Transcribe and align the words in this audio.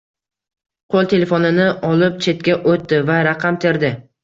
Qo`l 0.95 1.09
telefonini 1.11 1.67
olib 1.91 2.19
chetga 2.29 2.59
o`tdi 2.73 3.03
va 3.13 3.21
raqam 3.31 3.63
terdi 3.69 3.97